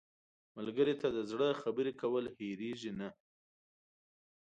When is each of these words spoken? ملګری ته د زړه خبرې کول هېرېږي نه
ملګری 0.55 0.95
ته 1.01 1.07
د 1.17 1.19
زړه 1.31 1.49
خبرې 1.61 1.93
کول 2.01 2.25
هېرېږي 2.35 2.91
نه 2.99 3.09